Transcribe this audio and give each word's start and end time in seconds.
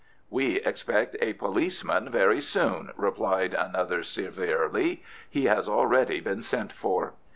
"We 0.31 0.55
expect 0.61 1.15
a 1.21 1.33
policeman 1.33 2.09
very 2.09 2.41
soon," 2.41 2.89
replied 2.97 3.53
another 3.53 4.01
severely. 4.01 5.03
"He 5.29 5.45
has 5.45 5.69
already 5.69 6.19
been 6.19 6.41
sent 6.41 6.73
for." 6.73 7.13